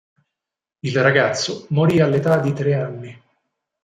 Il 0.79 0.99
ragazzo 0.99 1.67
morì 1.69 1.99
all'età 1.99 2.39
di 2.39 2.53
tre 2.53 2.73
anni. 2.73 3.23